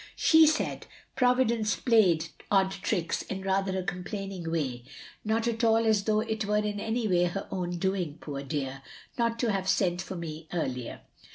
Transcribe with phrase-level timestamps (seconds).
[0.17, 4.83] ''She said Providence played odd tricks, in rather a complaining way,
[5.23, 8.81] not at all as though it were in any way her own doing, poor dear,
[9.19, 11.01] not to have sent for me earlier.